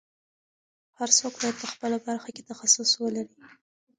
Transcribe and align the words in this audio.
هر 0.97 1.09
څوک 1.17 1.33
باید 1.41 1.55
په 1.61 1.67
خپله 1.73 1.97
برخه 2.07 2.29
کې 2.35 2.47
تخصص 2.51 2.89
ولري. 3.01 3.35